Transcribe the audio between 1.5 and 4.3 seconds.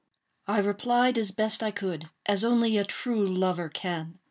I could—as only a true lover can.